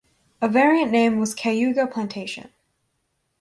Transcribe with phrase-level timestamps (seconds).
[0.41, 2.49] A variant name was "Cayuga Plantation".